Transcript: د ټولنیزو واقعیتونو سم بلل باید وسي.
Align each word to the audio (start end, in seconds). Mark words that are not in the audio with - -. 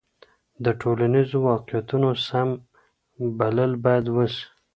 د 0.63 0.65
ټولنیزو 0.81 1.37
واقعیتونو 1.49 2.09
سم 2.27 2.47
بلل 3.39 3.71
باید 3.85 4.05
وسي. 4.15 4.43